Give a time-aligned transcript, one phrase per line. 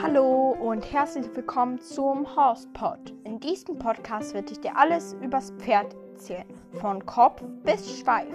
[0.00, 3.12] Hallo und herzlich willkommen zum Horsepod.
[3.24, 6.46] In diesem Podcast werde ich dir alles übers Pferd erzählen,
[6.80, 8.32] von Kopf bis Schweif.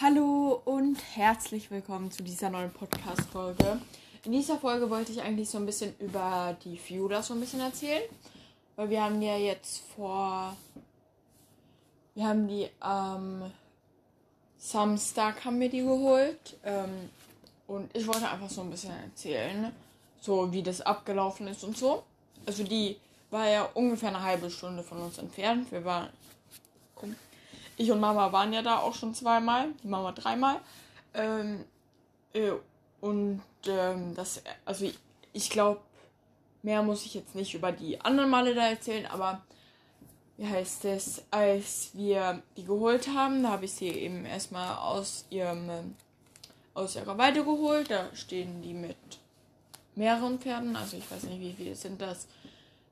[0.00, 3.80] Hallo und herzlich willkommen zu dieser neuen Podcast-Folge.
[4.24, 7.58] In dieser Folge wollte ich eigentlich so ein bisschen über die Feudar so ein bisschen
[7.58, 8.02] erzählen.
[8.76, 10.56] Weil wir haben ja jetzt vor.
[12.14, 13.52] Wir haben die am ähm,
[14.64, 16.56] Samstag haben wir die geholt.
[16.64, 17.10] Ähm,
[17.66, 19.72] und ich wollte einfach so ein bisschen erzählen,
[20.20, 22.02] so wie das abgelaufen ist und so.
[22.46, 22.96] Also die
[23.30, 25.70] war ja ungefähr eine halbe Stunde von uns entfernt.
[25.70, 26.08] Wir waren.
[27.76, 30.60] Ich und Mama waren ja da auch schon zweimal, die Mama dreimal.
[31.12, 31.64] Ähm,
[32.32, 32.52] äh,
[33.00, 34.98] und ähm, das, also ich,
[35.32, 35.80] ich glaube,
[36.62, 39.42] mehr muss ich jetzt nicht über die anderen Male da erzählen, aber
[40.36, 45.26] wie heißt es, als wir die geholt haben, da habe ich sie eben erstmal aus
[45.30, 45.94] ihrem
[46.74, 47.90] aus ihrer Weide geholt.
[47.90, 48.96] Da stehen die mit
[49.94, 50.76] mehreren Pferden.
[50.76, 52.26] Also ich weiß nicht, wie viele sind das.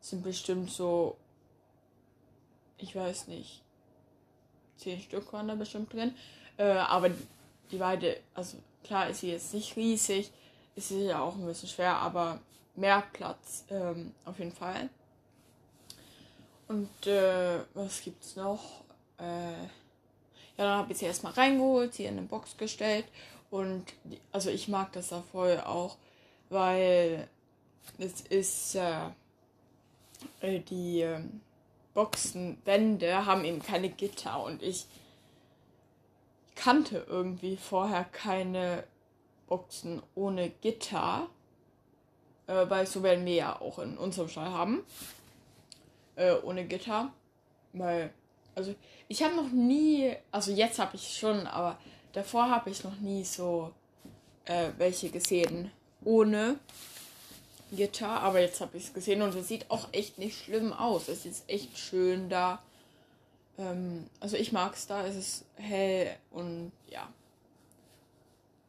[0.00, 1.16] Sind bestimmt so,
[2.78, 3.62] ich weiß nicht,
[4.76, 6.14] zehn Stück waren da bestimmt drin.
[6.56, 7.10] Äh, aber
[7.70, 10.32] die Weide, also klar ist sie jetzt nicht riesig,
[10.74, 12.40] ist sie ja auch ein bisschen schwer, aber
[12.74, 14.88] mehr Platz ähm, auf jeden Fall.
[16.72, 18.62] Und äh, was gibt's noch?
[19.18, 19.68] Äh, ja,
[20.56, 23.04] dann habe ich sie erstmal reingeholt, sie in eine Box gestellt.
[23.50, 25.98] Und die, also ich mag das da voll auch,
[26.48, 27.28] weil
[27.98, 29.10] es ist äh,
[30.40, 31.20] äh die äh,
[31.92, 34.86] Boxenwände haben eben keine Gitter und ich
[36.54, 38.84] kannte irgendwie vorher keine
[39.46, 41.28] Boxen ohne Gitter,
[42.46, 44.82] äh, weil so werden wir ja auch in unserem Stall haben,
[46.16, 47.12] äh, ohne Gitter,
[47.72, 48.12] weil
[48.54, 48.74] also
[49.08, 51.78] ich habe noch nie, also jetzt habe ich schon, aber
[52.12, 53.72] davor habe ich noch nie so
[54.44, 55.70] äh, welche gesehen
[56.04, 56.58] ohne
[57.72, 61.08] Gitter, aber jetzt habe ich es gesehen und es sieht auch echt nicht schlimm aus.
[61.08, 62.62] Es ist echt schön da.
[63.58, 67.08] Ähm, also ich mag es da, es ist hell und ja,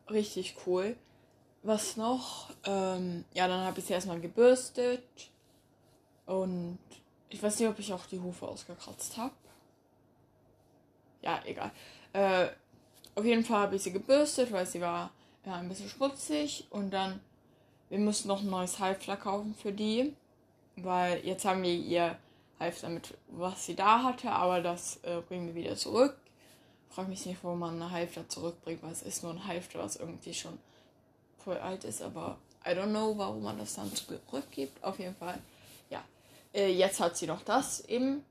[0.09, 0.95] richtig cool.
[1.63, 2.49] Was noch?
[2.65, 5.03] Ähm, ja, dann habe ich sie erstmal gebürstet
[6.25, 6.77] und
[7.33, 9.33] ich weiß nicht, ob ich auch die Hufe ausgekratzt habe.
[11.21, 11.71] Ja, egal.
[12.13, 12.47] Äh,
[13.15, 15.11] auf jeden Fall habe ich sie gebürstet, weil sie war
[15.45, 16.67] ja, ein bisschen schmutzig.
[16.69, 17.19] Und dann,
[17.89, 20.13] wir mussten noch ein neues Halfter kaufen für die.
[20.75, 22.17] Weil jetzt haben wir ihr
[22.59, 26.15] Halfter mit, was sie da hatte, aber das äh, bringen wir wieder zurück.
[26.89, 29.95] Frag mich nicht, wo man eine Halfter zurückbringt, weil es ist nur ein Halfter, was
[29.95, 30.59] irgendwie schon
[31.43, 32.03] voll alt ist.
[32.03, 34.83] Aber I don't know, warum man das dann zurückgibt.
[34.83, 35.39] Auf jeden Fall.
[36.53, 38.23] Äh, jetzt hat sie noch das eben,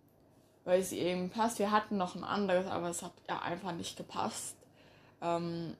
[0.64, 1.58] weil sie eben passt.
[1.58, 4.56] Wir hatten noch ein anderes, aber es hat ja einfach nicht gepasst.
[5.20, 5.76] Ähm,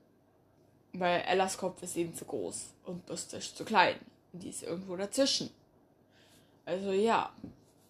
[0.92, 3.98] weil Ellas Kopf ist eben zu groß und Bustisch zu klein.
[4.32, 5.50] Die ist irgendwo dazwischen.
[6.64, 7.32] Also ja.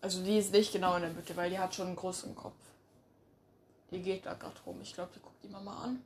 [0.00, 2.54] Also die ist nicht genau in der Mitte, weil die hat schon einen großen Kopf.
[3.90, 4.80] Die geht da gerade rum.
[4.82, 6.02] Ich glaube, die guckt die Mama an.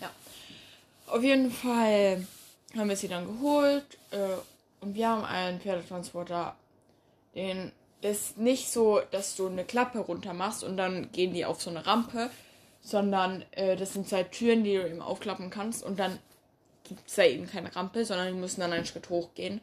[0.00, 0.10] Ja.
[1.06, 2.26] Auf jeden Fall
[2.76, 3.98] haben wir sie dann geholt.
[4.10, 4.36] Äh,
[4.80, 6.56] und wir haben einen Pferdetransporter.
[7.34, 7.72] Den
[8.02, 11.70] ist nicht so, dass du eine Klappe runter machst und dann gehen die auf so
[11.70, 12.30] eine Rampe,
[12.80, 16.18] sondern äh, das sind zwei Türen, die du eben aufklappen kannst und dann
[16.84, 19.60] gibt es da eben keine Rampe, sondern die müssen dann einen Schritt hochgehen.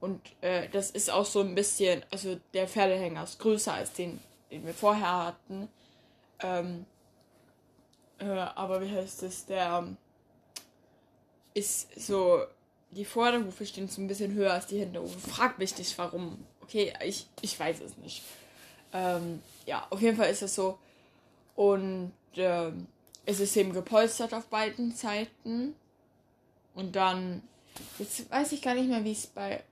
[0.00, 4.20] Und äh, das ist auch so ein bisschen, also der Pferdehänger ist größer als den,
[4.50, 5.68] den wir vorher hatten.
[6.40, 6.84] Ähm,
[8.18, 9.96] äh, aber wie heißt es, der ähm,
[11.54, 12.44] ist so,
[12.90, 15.18] die Vorderhufe stehen so ein bisschen höher als die Hinterhufe.
[15.18, 16.44] Frag mich nicht warum.
[16.68, 18.22] Okay, ich, ich weiß es nicht.
[18.92, 20.78] Ähm, ja, auf jeden Fall ist es so.
[21.56, 22.70] Und äh,
[23.24, 25.74] es ist eben gepolstert auf beiden Seiten.
[26.74, 27.42] Und dann,
[27.98, 29.62] jetzt weiß ich gar nicht mehr, wie es bei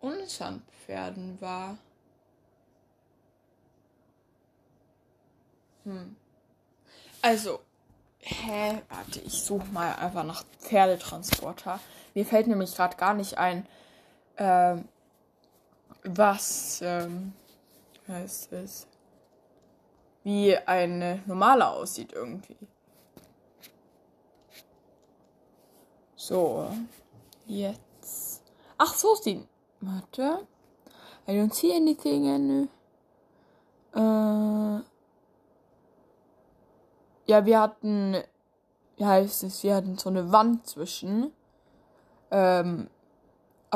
[0.00, 1.76] unseren Pferden war.
[5.84, 6.16] Hm.
[7.20, 7.60] Also,
[8.20, 11.80] hä, warte, ich suche mal einfach nach Pferdetransporter.
[12.14, 13.66] Mir fällt nämlich gerade gar nicht ein,
[14.36, 14.76] äh,
[16.06, 17.32] was ähm,
[18.08, 18.86] heißt es
[20.26, 22.56] wie eine normale aussieht irgendwie.
[26.16, 26.68] So,
[27.46, 28.42] jetzt.
[28.76, 29.46] Ach, so ist die.
[29.80, 30.44] Warte.
[31.28, 32.28] I don't see anything.
[32.28, 32.68] Any.
[33.94, 34.82] Äh,
[37.26, 38.16] ja, wir hatten.
[38.96, 39.62] Wie heißt es?
[39.62, 41.30] Wir hatten so eine Wand zwischen.
[42.32, 42.90] Ähm,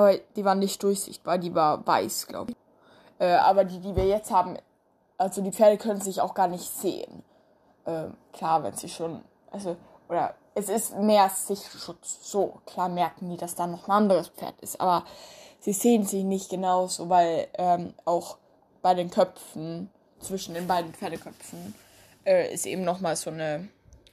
[0.00, 1.38] aber die war nicht durchsichtbar.
[1.38, 2.56] Die war weiß, glaube ich.
[3.19, 4.56] Äh, aber die, die wir jetzt haben,
[5.19, 7.23] also die Pferde können sich auch gar nicht sehen.
[7.85, 9.76] äh, klar, wenn sie schon, also,
[10.08, 12.19] oder es ist mehr Sichtschutz.
[12.23, 15.05] So, klar merken die, dass da noch ein anderes Pferd ist, aber
[15.61, 18.38] sie sehen sich nicht genauso, weil ähm, auch
[18.82, 21.75] bei den Köpfen, zwischen den beiden Pferdeköpfen,
[22.26, 23.69] äh, ist eben nochmal so eine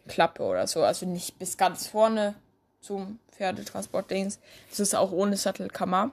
[0.07, 0.83] Klappe oder so.
[0.83, 2.35] Also nicht bis ganz vorne
[2.81, 4.39] zum Pferdetransportdings.
[4.71, 6.12] Es ist auch ohne Sattelkammer,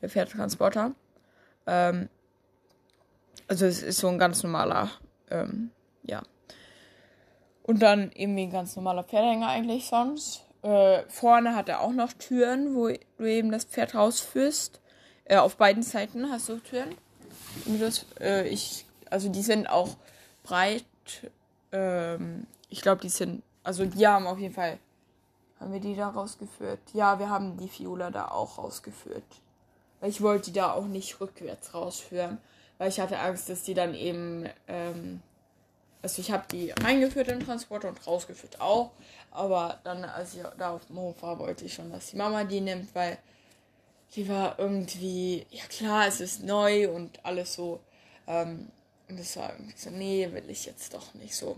[0.00, 0.92] der Pferdetransporter.
[1.66, 2.08] Ähm,
[3.46, 4.90] also es ist so ein ganz normaler,
[5.30, 5.70] ähm,
[6.02, 6.22] ja.
[7.62, 10.44] Und dann irgendwie ein ganz normaler Pferdehänger eigentlich sonst.
[10.62, 14.80] Äh, vorne hat er auch noch Türen, wo du eben das Pferd rausführst.
[15.24, 16.94] Äh, auf beiden Seiten hast du Türen.
[17.66, 19.96] Das, äh, ich, also die sind auch
[20.42, 20.84] breit.
[21.72, 24.78] Ähm, ich glaube, die sind, also die haben auf jeden Fall,
[25.60, 26.80] haben wir die da rausgeführt?
[26.92, 29.24] Ja, wir haben die Fiola da auch rausgeführt.
[30.00, 32.38] Weil ich wollte die da auch nicht rückwärts rausführen.
[32.78, 35.20] Weil ich hatte Angst, dass die dann eben, ähm,
[36.00, 38.92] also ich habe die reingeführt in Transporter und rausgeführt auch.
[39.32, 42.44] Aber dann, als ich da auf dem Hof war, wollte ich schon, dass die Mama
[42.44, 43.18] die nimmt, weil
[44.14, 47.80] die war irgendwie, ja klar, es ist neu und alles so.
[48.26, 48.68] Ähm,
[49.08, 51.56] und das war irgendwie so, nee, will ich jetzt doch nicht so.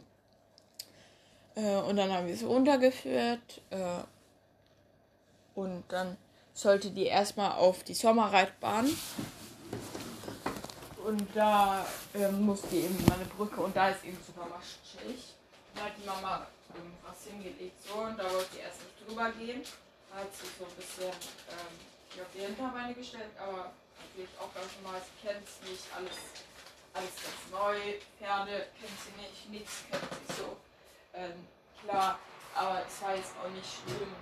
[1.55, 3.61] Äh, und dann haben wir sie runtergeführt.
[3.70, 4.02] Äh,
[5.55, 6.17] und dann
[6.55, 8.91] sollte die erstmal auf die Sommerreitbahn.
[11.05, 15.35] Und da äh, musste eben über eine Brücke und da ist eben sogar Maschenschicht.
[15.75, 19.62] Da hat die Mama irgendwas hingelegt so und da wollte sie erst nicht drüber gehen.
[20.11, 21.11] Da hat sie so ein bisschen
[21.50, 21.75] ähm,
[22.20, 26.19] auf die Hinterbeine gestellt, aber natürlich auch ganz normal, sie kennt es nicht, alles,
[26.93, 27.79] alles ganz neu,
[28.19, 30.56] Pferde kennt sie nicht, nichts kennt sie so.
[31.15, 31.47] Ähm,
[31.83, 32.19] klar,
[32.55, 34.15] aber es war jetzt auch nicht schlimm.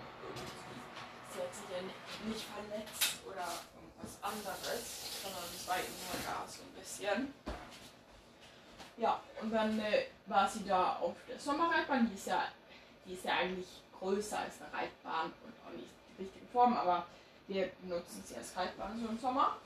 [1.32, 1.82] Sie hat sich ja
[2.28, 3.46] nicht verletzt oder
[3.76, 7.34] irgendwas anderes, sondern es war eben nur da so ein bisschen.
[8.96, 12.48] Ja, und dann äh, war sie da auf der Sommerreitbahn, die ist ja,
[13.06, 13.68] die ist ja eigentlich
[13.98, 17.06] größer als eine Reitbahn und auch nicht die richtige Form, aber
[17.46, 19.56] wir benutzen sie als Reitbahn so im Sommer.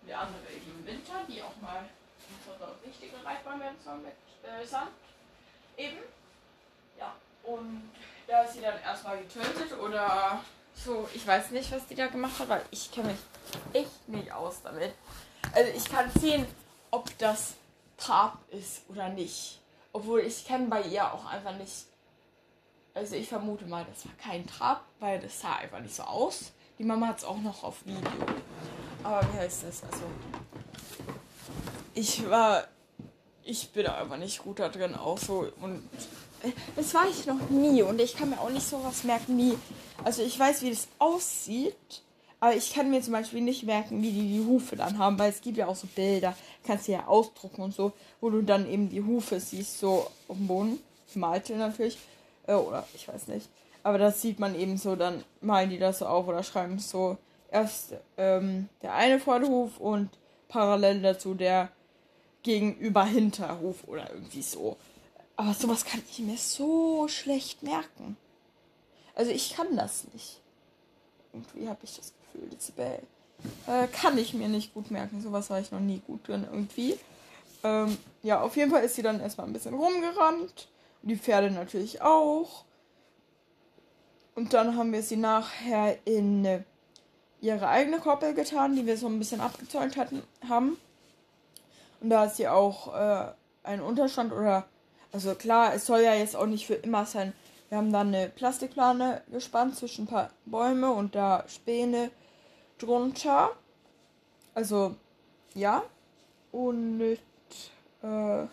[0.00, 1.88] Und die andere eben im Winter, die auch mal
[2.28, 4.14] unsere richtige Reitbahn werden soll mit
[4.44, 4.90] äh, Sand.
[5.76, 5.98] Eben.
[6.98, 7.14] Ja,
[7.44, 7.90] und
[8.26, 10.40] da ist sie dann erstmal getötet oder
[10.74, 11.08] so.
[11.14, 13.18] Ich weiß nicht, was die da gemacht hat, weil ich kenne mich
[13.72, 14.92] echt nicht aus damit.
[15.52, 16.46] Also ich kann sehen,
[16.90, 17.54] ob das
[17.96, 19.60] Trab ist oder nicht.
[19.92, 21.86] Obwohl ich kenne bei ihr auch einfach nicht.
[22.94, 26.52] Also ich vermute mal, das war kein Trab, weil das sah einfach nicht so aus.
[26.78, 28.10] Die Mama hat es auch noch auf Video.
[29.02, 29.82] Aber wie heißt das?
[29.84, 30.04] Also.
[31.94, 32.64] Ich war.
[33.42, 35.50] Ich bin einfach nicht gut da drin auch so.
[35.60, 35.88] Und
[36.76, 37.82] das war ich noch nie.
[37.82, 39.56] Und ich kann mir auch nicht sowas merken wie.
[40.04, 42.02] Also ich weiß, wie das aussieht.
[42.38, 45.30] Aber ich kann mir zum Beispiel nicht merken, wie die die Hufe dann haben, weil
[45.30, 46.36] es gibt ja auch so Bilder,
[46.66, 50.36] kannst du ja ausdrucken und so, wo du dann eben die Hufe siehst, so auf
[50.36, 50.78] dem Boden,
[51.14, 51.96] malte natürlich,
[52.46, 53.48] äh, oder ich weiß nicht.
[53.82, 57.16] Aber das sieht man eben so, dann malen die das so auf oder schreiben so
[57.50, 60.10] erst ähm, der eine Vorderhuf und
[60.48, 61.70] parallel dazu der
[62.42, 64.76] gegenüber Hinterhuf oder irgendwie so.
[65.36, 68.16] Aber sowas kann ich mir so schlecht merken.
[69.14, 70.40] Also ich kann das nicht.
[71.32, 73.00] Irgendwie habe ich das Gefühl, Dezibel.
[73.66, 75.20] Äh, kann ich mir nicht gut merken.
[75.20, 76.98] Sowas war ich noch nie gut drin irgendwie.
[77.62, 80.68] Ähm, ja, auf jeden Fall ist sie dann erstmal ein bisschen rumgerannt.
[81.02, 82.64] Und die Pferde natürlich auch.
[84.34, 86.62] Und dann haben wir sie nachher in äh,
[87.40, 90.78] ihre eigene Koppel getan, die wir so ein bisschen abgezäunt hatten, haben.
[92.00, 94.66] Und da ist sie auch äh, einen Unterstand oder,
[95.16, 97.32] also klar, es soll ja jetzt auch nicht für immer sein.
[97.70, 102.10] Wir haben dann eine Plastikplane gespannt zwischen ein paar Bäume und da Späne
[102.76, 103.52] drunter.
[104.52, 104.94] Also,
[105.54, 105.82] ja.
[106.52, 108.46] Und äh,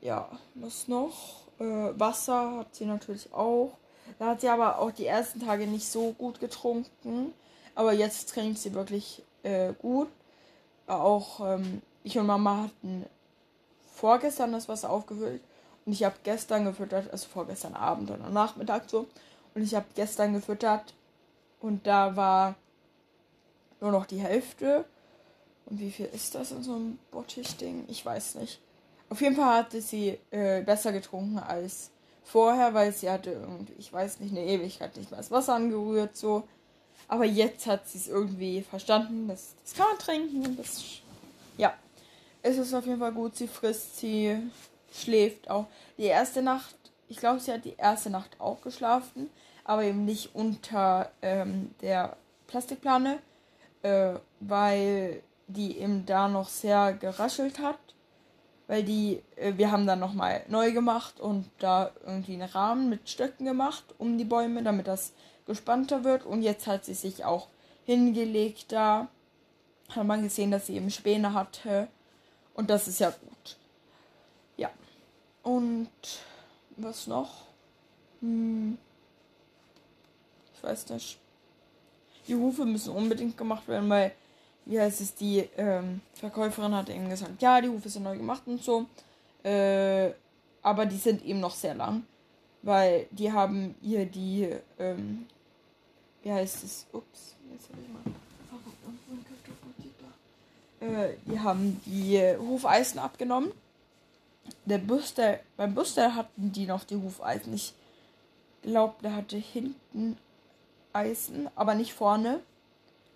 [0.00, 1.42] ja, was noch?
[1.58, 1.64] Äh,
[2.00, 3.76] Wasser hat sie natürlich auch.
[4.18, 7.34] Da hat sie aber auch die ersten Tage nicht so gut getrunken.
[7.74, 10.08] Aber jetzt trinkt sie wirklich äh, gut.
[10.86, 13.04] Auch ähm, ich und Mama hatten
[14.00, 15.42] vorgestern das Wasser aufgefüllt.
[15.84, 19.06] Und ich habe gestern gefüttert, also vorgestern Abend oder Nachmittag so.
[19.54, 20.94] Und ich habe gestern gefüttert.
[21.60, 22.54] Und da war
[23.80, 24.84] nur noch die Hälfte.
[25.66, 27.84] Und wie viel ist das in so einem Bottich-Ding?
[27.88, 28.60] Ich weiß nicht.
[29.10, 31.90] Auf jeden Fall hatte sie äh, besser getrunken als
[32.24, 36.16] vorher, weil sie hatte irgendwie, ich weiß nicht, eine Ewigkeit nicht mehr das Wasser angerührt,
[36.16, 36.44] so.
[37.08, 40.56] Aber jetzt hat sie es irgendwie verstanden, das, das kann man trinken.
[40.56, 40.82] Das,
[41.58, 41.74] ja,
[42.42, 43.36] es ist auf jeden Fall gut.
[43.36, 44.36] Sie frisst, sie
[44.92, 45.66] schläft auch.
[45.98, 46.74] Die erste Nacht,
[47.08, 49.30] ich glaube, sie hat die erste Nacht auch geschlafen,
[49.64, 52.16] aber eben nicht unter ähm, der
[52.46, 53.18] Plastikplane,
[53.82, 57.78] äh, weil die eben da noch sehr geraschelt hat
[58.70, 63.10] weil die, äh, wir haben dann nochmal neu gemacht und da irgendwie einen Rahmen mit
[63.10, 65.12] Stöcken gemacht um die Bäume, damit das
[65.44, 66.24] gespannter wird.
[66.24, 67.48] Und jetzt hat sie sich auch
[67.84, 69.08] hingelegt da.
[69.88, 71.88] Hat man gesehen, dass sie eben Späne hatte.
[72.60, 73.56] Und das ist ja gut.
[74.58, 74.70] Ja.
[75.42, 75.88] Und
[76.76, 77.46] was noch?
[78.20, 78.76] Hm.
[80.54, 81.18] Ich weiß nicht.
[82.28, 84.12] Die Hufe müssen unbedingt gemacht werden, weil
[84.66, 88.42] wie heißt es, die ähm, Verkäuferin hat eben gesagt, ja, die Hufe sind neu gemacht
[88.44, 88.84] und so.
[89.42, 90.10] Äh,
[90.60, 92.04] aber die sind eben noch sehr lang.
[92.60, 95.26] Weil die haben hier die, ähm,
[96.22, 98.19] wie heißt es, ups, jetzt habe ich mal.
[100.80, 103.52] Äh, die haben die Hufeisen abgenommen.
[104.64, 107.54] Der Buster, beim Buster hatten die noch die Hufeisen.
[107.54, 107.74] Ich
[108.62, 110.16] glaube, der hatte hinten
[110.92, 112.40] Eisen, aber nicht vorne.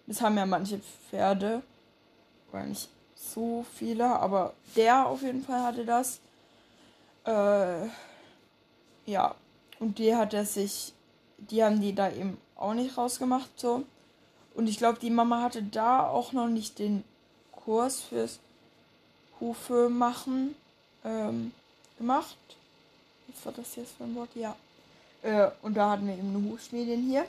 [0.06, 1.62] Das haben ja manche Pferde.
[2.52, 6.20] Oder nicht so viele, aber der auf jeden Fall hatte das.
[7.24, 7.88] Äh,
[9.06, 9.34] ja.
[9.80, 10.92] Und die hat er sich.
[11.38, 13.84] Die haben die da eben auch nicht rausgemacht, so.
[14.54, 17.02] Und ich glaube, die Mama hatte da auch noch nicht den
[17.64, 18.38] Kurs fürs
[19.40, 20.54] Hufe machen
[21.04, 21.52] ähm,
[21.98, 22.36] gemacht.
[23.28, 24.30] Was war das jetzt für ein Wort?
[24.34, 24.56] Ja.
[25.22, 27.26] Äh, und da hatten wir eben eine Hufschmiedin hier.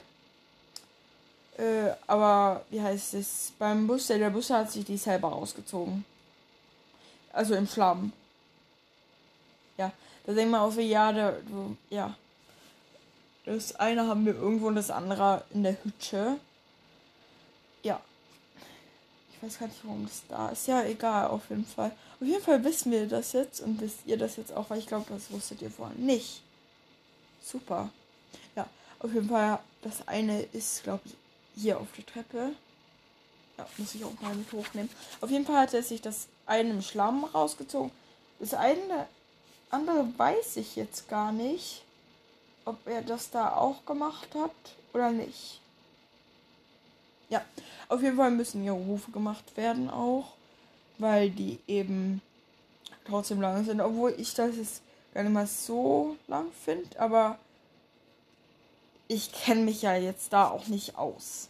[1.58, 3.52] Äh, aber wie heißt es?
[3.58, 6.04] Beim Bus, der Bus hat sich die selber rausgezogen.
[7.32, 8.12] Also im Schlamm.
[9.78, 9.92] Ja,
[10.26, 11.38] da denkt man so, ja, der,
[11.90, 12.14] ja.
[13.44, 16.38] Das eine haben wir irgendwo und das andere in der Hütte.
[17.82, 18.00] Ja.
[19.46, 20.66] Weiß gar nicht, warum das da ist.
[20.66, 21.92] Ja, egal, auf jeden Fall.
[22.20, 24.88] Auf jeden Fall wissen wir das jetzt und wisst ihr das jetzt auch, weil ich
[24.88, 26.42] glaube, das wusstet ihr vorhin nicht.
[27.44, 27.90] Super.
[28.56, 28.66] Ja,
[28.98, 31.14] auf jeden Fall, das eine ist, glaube ich,
[31.62, 32.56] hier auf der Treppe.
[33.56, 34.90] Ja, muss ich auch mal mit hochnehmen.
[35.20, 37.92] Auf jeden Fall hat er sich das eine im Schlamm rausgezogen.
[38.40, 39.06] Das eine
[39.70, 41.84] andere weiß ich jetzt gar nicht,
[42.64, 44.50] ob er das da auch gemacht hat
[44.92, 45.60] oder nicht.
[47.28, 47.44] Ja,
[47.88, 50.32] auf jeden Fall müssen hier Rufe gemacht werden auch,
[50.98, 52.22] weil die eben
[53.06, 54.82] trotzdem lang sind, obwohl ich das jetzt
[55.14, 57.38] gar nicht mal so lang finde, aber
[59.08, 61.48] ich kenne mich ja jetzt da auch nicht aus.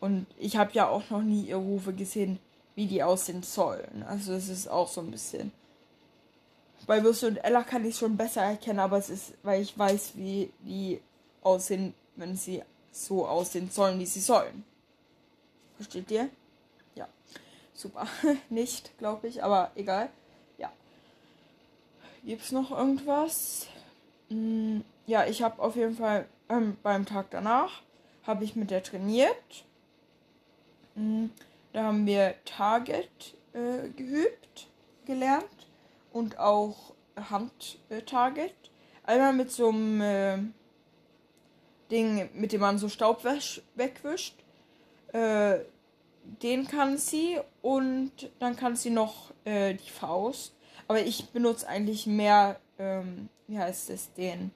[0.00, 2.38] Und ich habe ja auch noch nie ihr Rufe gesehen,
[2.74, 4.04] wie die aussehen sollen.
[4.06, 5.52] Also es ist auch so ein bisschen.
[6.86, 10.12] Bei Würste und Ella kann ich schon besser erkennen, aber es ist, weil ich weiß,
[10.14, 11.00] wie die
[11.42, 12.62] aussehen, wenn sie
[13.04, 14.64] so aussehen sollen, wie sie sollen.
[15.76, 16.30] Versteht ihr?
[16.94, 17.08] Ja.
[17.74, 18.06] Super.
[18.48, 20.08] Nicht, glaube ich, aber egal.
[20.58, 20.72] Ja.
[22.24, 23.66] Gibt's noch irgendwas?
[24.28, 27.82] Hm, ja, ich habe auf jeden Fall ähm, beim Tag danach
[28.26, 29.64] habe ich mit der trainiert.
[30.94, 31.30] Hm,
[31.72, 34.68] da haben wir Target äh, geübt,
[35.04, 35.68] gelernt
[36.12, 36.94] und auch
[37.30, 38.54] Hand-Target.
[39.04, 40.38] Einmal mit so einem äh,
[41.90, 44.34] Ding, mit dem man so Staub wegwischt.
[45.12, 45.58] Äh,
[46.42, 50.54] den kann sie und dann kann sie noch äh, die Faust.
[50.88, 54.50] Aber ich benutze eigentlich mehr, ähm, wie heißt es, den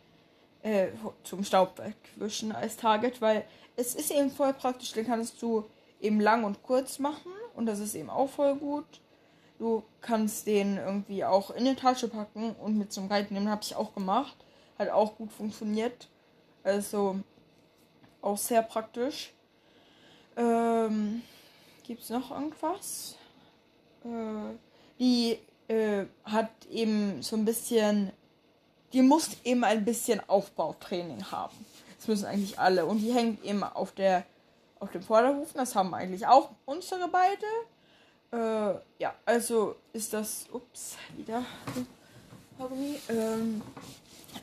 [0.62, 0.88] äh,
[1.24, 3.44] zum Staub wegwischen als Target, weil
[3.76, 4.92] es ist eben voll praktisch.
[4.92, 5.64] Den kannst du
[6.00, 9.00] eben lang und kurz machen und das ist eben auch voll gut.
[9.58, 13.62] Du kannst den irgendwie auch in die Tasche packen und mit zum Reiten nehmen, habe
[13.62, 14.36] ich auch gemacht.
[14.78, 16.08] Hat auch gut funktioniert.
[16.62, 17.20] Also
[18.22, 19.32] auch sehr praktisch.
[20.36, 21.22] Ähm,
[21.82, 23.16] Gibt es noch irgendwas?
[24.04, 24.56] Äh,
[24.98, 25.38] die
[25.68, 28.12] äh, hat eben so ein bisschen,
[28.92, 31.66] die muss eben ein bisschen Aufbautraining haben.
[31.96, 32.86] Das müssen eigentlich alle.
[32.86, 34.24] Und die hängt eben auf der
[34.80, 35.58] auf dem Vorderhufen.
[35.58, 37.46] Das haben eigentlich auch unsere beide.
[38.32, 40.46] Äh, ja, also ist das.
[40.52, 41.44] Ups, wieder.
[43.08, 43.62] Ähm,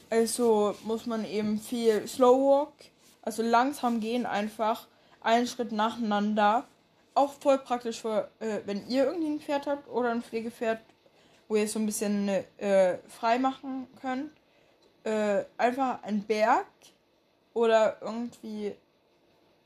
[0.10, 2.74] also muss man eben viel Slow Walk,
[3.22, 4.88] also langsam gehen, einfach
[5.22, 6.66] einen Schritt nacheinander.
[7.14, 10.80] Auch voll praktisch für, äh, wenn ihr irgendwie ein Pferd habt oder ein Pflegepferd,
[11.48, 14.32] wo ihr so ein bisschen äh, frei machen könnt.
[15.04, 16.68] Äh, einfach ein Berg
[17.54, 18.76] oder irgendwie,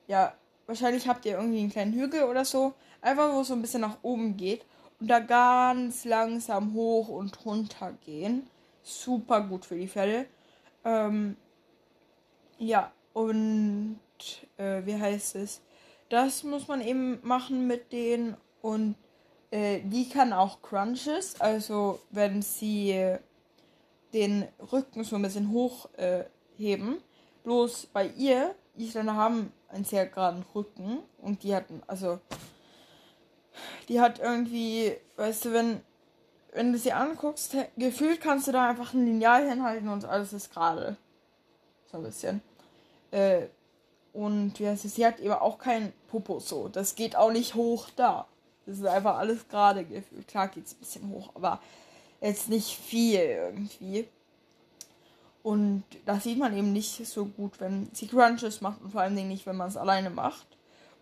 [0.08, 0.34] ja,
[0.72, 2.74] Wahrscheinlich habt ihr irgendwie einen kleinen Hügel oder so.
[3.02, 4.64] Einfach wo es so ein bisschen nach oben geht.
[5.02, 8.48] Und da ganz langsam hoch und runter gehen.
[8.84, 10.26] Super gut für die Pferde.
[10.84, 11.38] Ähm,
[12.58, 14.00] ja, und
[14.58, 15.62] äh, wie heißt es?
[16.10, 18.36] Das muss man eben machen mit denen.
[18.62, 18.96] Und
[19.50, 21.40] äh, die kann auch Crunches.
[21.40, 23.18] Also wenn sie
[24.14, 26.96] den Rücken so ein bisschen hochheben.
[26.98, 27.02] Äh,
[27.44, 32.20] Bloß bei ihr, Isländer haben einen sehr geraden Rücken und die hatten, also,
[33.90, 35.82] die hat irgendwie, weißt du, wenn
[36.54, 40.52] wenn du sie anguckst, gefühlt kannst du da einfach ein Lineal hinhalten und alles ist
[40.52, 40.98] gerade.
[41.92, 42.42] So ein bisschen.
[43.12, 43.48] Äh,
[44.14, 46.68] und wie heißt es, sie hat eben auch kein Popo so.
[46.68, 48.28] Das geht auch nicht hoch da.
[48.66, 50.28] Das ist einfach alles gerade gefühlt.
[50.28, 51.60] Klar geht es ein bisschen hoch, aber
[52.20, 54.08] jetzt nicht viel irgendwie.
[55.44, 59.16] Und das sieht man eben nicht so gut, wenn sie Crunches macht und vor allem
[59.16, 60.46] nicht, wenn man es alleine macht.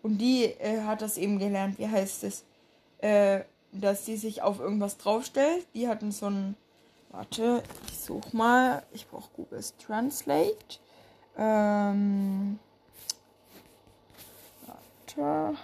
[0.02, 2.44] Und die äh, hat das eben gelernt, wie heißt es,
[2.98, 3.40] äh,
[3.72, 5.66] dass sie sich auf irgendwas draufstellt.
[5.74, 6.56] Die hatten so ein,
[7.10, 10.78] warte, ich such mal, ich brauche Google Translate.
[11.36, 12.58] Ähm,
[14.66, 15.56] warte.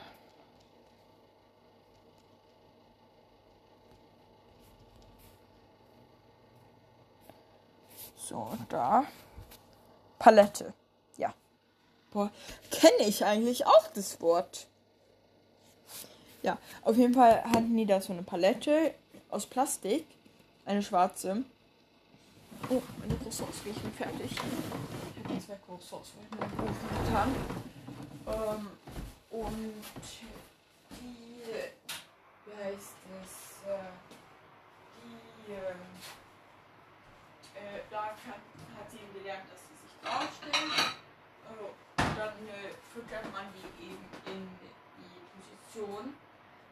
[8.16, 9.04] So, da.
[10.18, 10.74] Palette.
[11.16, 11.32] Ja.
[12.10, 12.30] Boah,
[12.70, 14.68] kenne ich eigentlich auch das Wort.
[16.46, 18.94] Ja, auf jeden Fall hatten die da so eine Palette
[19.30, 20.06] aus Plastik.
[20.64, 21.42] Eine schwarze.
[22.70, 24.30] Oh, meine Croissants riechen fertig.
[24.30, 27.34] Ich habe zwei Croissants in den Ofen getan.
[28.28, 28.68] Ähm,
[29.30, 29.82] und
[30.92, 31.42] die,
[32.46, 33.32] wie heißt das?
[33.68, 33.90] Äh,
[35.02, 35.82] die, ähm,
[37.56, 38.38] äh, da kann,
[38.78, 40.94] hat sie gelernt, dass sie sich draufstellen.
[41.42, 46.14] Also, dann äh, füttert man die eben in die Position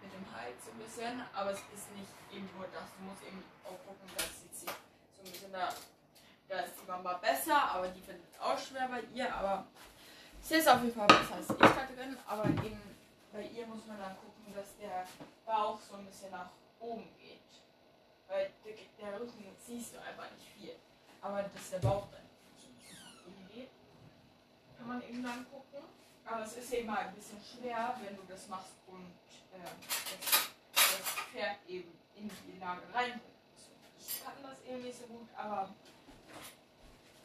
[0.05, 1.23] mit dem Hals so ein bisschen.
[1.33, 2.85] Aber es ist nicht eben nur das.
[2.97, 5.73] Du musst eben auch gucken, dass sie sich so ein bisschen da.
[6.49, 9.33] Da ist die Mama besser, aber die findet es auch schwer bei ihr.
[9.35, 9.67] Aber
[10.43, 12.17] sie ist auf jeden Fall besser als ich da drin.
[12.27, 12.81] Aber eben
[13.33, 15.09] bei ihr muss man dann gucken, dass der
[15.47, 17.41] Bauch so ein bisschen nach oben geht.
[18.29, 20.77] Weil der, der Rücken siehst du einfach nicht viel.
[21.21, 22.21] Aber dass der Bauch dann
[23.49, 23.71] geht,
[24.77, 25.89] kann man eben dann gucken.
[26.27, 29.13] Aber es ist eben mal ein bisschen schwer, wenn du das machst und
[29.55, 33.25] äh, das, das Pferd eben in die Lage reinbringst.
[33.99, 35.69] Ich kann das eben nicht so gut, aber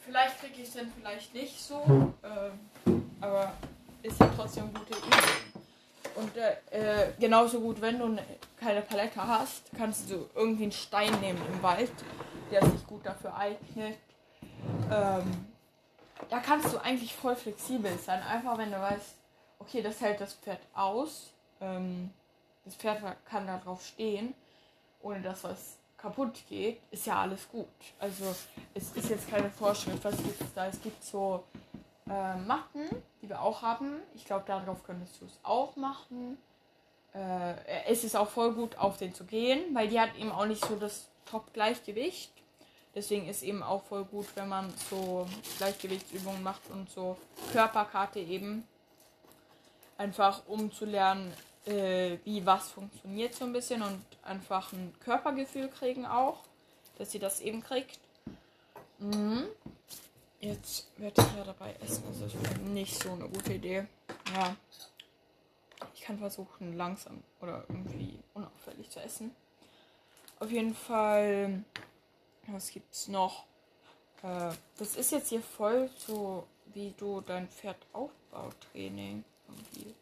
[0.06, 2.14] vielleicht kriege ich es dann vielleicht nicht so.
[2.22, 3.54] Äh, aber
[4.02, 5.60] ist ja trotzdem eine gute Übung.
[6.16, 8.18] Und äh, äh, genauso gut, wenn du
[8.60, 11.92] keine Palette hast, kannst du irgendwie einen Stein nehmen im Wald,
[12.52, 13.98] der sich gut dafür eignet.
[14.92, 15.48] Ähm,
[16.30, 18.22] da kannst du eigentlich voll flexibel sein.
[18.24, 19.16] Einfach wenn du weißt,
[19.60, 21.32] okay, das hält das Pferd aus.
[21.62, 22.12] Ähm,
[22.70, 24.36] das Pferd kann da drauf stehen,
[25.02, 27.68] ohne dass was kaputt geht, ist ja alles gut.
[28.00, 28.36] Also
[28.74, 30.68] es ist jetzt keine Vorschrift, was gibt es da?
[30.68, 31.44] Es gibt so
[32.08, 32.88] äh, Matten,
[33.22, 33.96] die wir auch haben.
[34.14, 36.38] Ich glaube, darauf könntest du es auch machen.
[37.14, 37.56] Äh,
[37.88, 40.64] es ist auch voll gut, auf den zu gehen, weil die hat eben auch nicht
[40.64, 42.32] so das Top-Gleichgewicht.
[42.94, 45.28] Deswegen ist eben auch voll gut, wenn man so
[45.58, 47.18] Gleichgewichtsübungen macht und so
[47.52, 48.68] Körperkarte eben.
[49.98, 51.34] Einfach um zu lernen,
[51.70, 56.44] äh, wie was funktioniert so ein bisschen und einfach ein Körpergefühl kriegen auch,
[56.98, 58.00] dass sie das eben kriegt.
[59.00, 59.46] Mhm.
[60.40, 62.04] Jetzt werde ich ja dabei essen.
[62.08, 63.86] Das ist nicht so eine gute Idee.
[64.34, 64.56] Ja.
[65.94, 69.36] Ich kann versuchen, langsam oder irgendwie unauffällig zu essen.
[70.40, 71.64] Auf jeden Fall.
[72.48, 73.46] Was gibt's noch?
[74.24, 79.94] Äh, das ist jetzt hier voll so, wie du dein Pferd Aufbautraining irgendwie.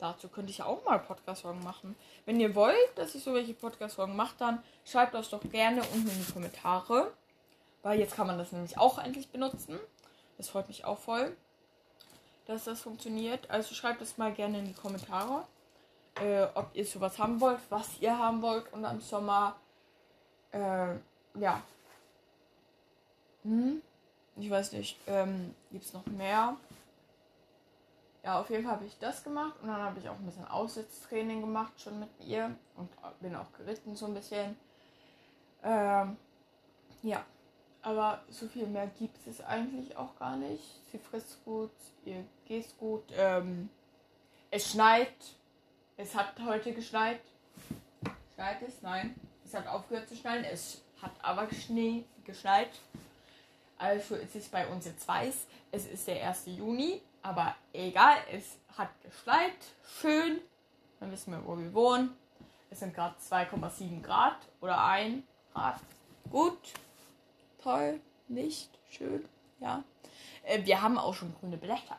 [0.00, 1.94] Dazu könnte ich ja auch mal Podcast-Folgen machen.
[2.24, 6.08] Wenn ihr wollt, dass ich so welche Podcast-Folgen mache, dann schreibt das doch gerne unten
[6.08, 7.12] in die Kommentare.
[7.82, 9.78] Weil jetzt kann man das nämlich auch endlich benutzen.
[10.38, 11.36] Das freut mich auch voll,
[12.46, 13.50] dass das funktioniert.
[13.50, 15.44] Also schreibt es mal gerne in die Kommentare,
[16.14, 18.72] äh, ob ihr sowas haben wollt, was ihr haben wollt.
[18.72, 19.56] Und am Sommer,
[20.52, 20.94] äh,
[21.38, 21.62] ja.
[23.42, 23.82] Hm?
[24.36, 26.56] Ich weiß nicht, ähm, gibt es noch mehr?
[28.22, 30.46] Ja, auf jeden Fall habe ich das gemacht und dann habe ich auch ein bisschen
[30.46, 34.56] Aussitztraining gemacht schon mit ihr und bin auch geritten so ein bisschen.
[35.62, 36.16] Ähm,
[37.02, 37.24] ja,
[37.82, 40.62] aber so viel mehr gibt es eigentlich auch gar nicht.
[40.92, 41.70] Sie frisst gut,
[42.04, 43.04] ihr geht gut.
[43.16, 43.70] Ähm,
[44.50, 45.14] es schneit.
[45.96, 47.20] Es hat heute geschneit.
[48.34, 48.82] Schneit es?
[48.82, 49.14] Nein.
[49.44, 50.44] Es hat aufgehört zu schneien.
[50.44, 52.70] Es hat aber Schnee geschneit.
[53.78, 55.46] Also ist es bei uns jetzt weiß.
[55.72, 56.46] Es ist der 1.
[56.46, 57.00] Juni.
[57.22, 59.56] Aber egal, es hat geschneit.
[60.00, 60.40] Schön.
[60.98, 62.16] Dann wissen wir, wo wir wohnen.
[62.70, 65.80] Es sind gerade 2,7 Grad oder 1 Grad.
[66.30, 66.58] Gut.
[67.62, 68.00] Toll.
[68.28, 68.70] Nicht.
[68.88, 69.28] Schön.
[69.58, 69.82] Ja.
[70.44, 71.98] Äh, wir haben auch schon grüne Blätter.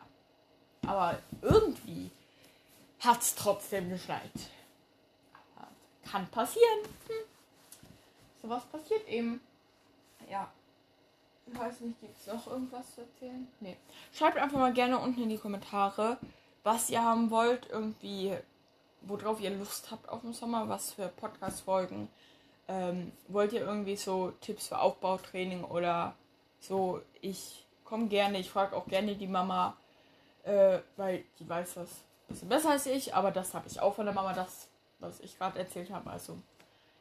[0.86, 2.10] Aber irgendwie
[3.00, 4.30] hat es trotzdem geschneit.
[6.10, 6.80] kann passieren.
[7.08, 7.24] Hm.
[8.42, 9.40] So was passiert eben.
[10.28, 10.50] Ja.
[11.46, 13.46] Ich weiß nicht, gibt es noch irgendwas zu erzählen?
[13.60, 13.76] Nee.
[14.12, 16.18] Schreibt einfach mal gerne unten in die Kommentare,
[16.62, 18.36] was ihr haben wollt, irgendwie,
[19.02, 22.08] worauf ihr Lust habt auf den Sommer, was für Podcast-Folgen
[22.68, 26.14] Ähm, wollt ihr irgendwie so Tipps für Aufbautraining oder
[26.60, 27.02] so?
[27.20, 29.76] Ich komme gerne, ich frage auch gerne die Mama,
[30.44, 33.94] äh, weil die weiß das ein bisschen besser als ich, aber das habe ich auch
[33.96, 34.68] von der Mama, das,
[35.00, 36.08] was ich gerade erzählt habe.
[36.08, 36.38] Also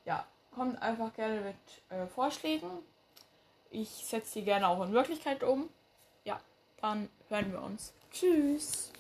[0.03, 1.55] ja, kommt einfach gerne mit
[1.97, 2.69] äh, Vorschlägen.
[3.71, 5.69] Ich setze die gerne auch in Wirklichkeit um.
[6.25, 6.39] Ja,
[6.81, 7.93] dann hören wir uns.
[8.11, 8.90] Tschüss.